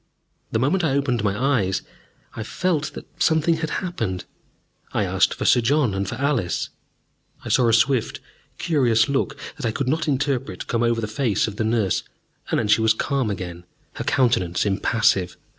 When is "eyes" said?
1.59-1.83